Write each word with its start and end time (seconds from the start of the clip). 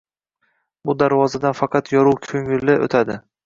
Bu 0.89 0.95
darvozadan 1.03 1.59
faqat 1.61 1.95
yorugʻ 1.97 2.21
koʻngili 2.35 2.83
otadi. 2.91 3.23